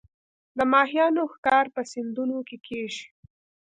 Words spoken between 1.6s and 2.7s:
په سیندونو کې